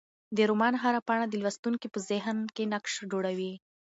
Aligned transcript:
د 0.35 0.37
رومان 0.49 0.73
هره 0.83 0.99
پاڼه 1.07 1.25
د 1.29 1.35
لوستونکي 1.43 1.87
په 1.91 1.99
ذهن 2.09 2.37
کې 2.55 2.63
نقش 2.73 2.93
جوړوي. 3.11 3.53